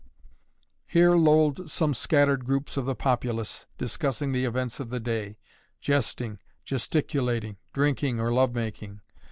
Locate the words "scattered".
1.93-2.43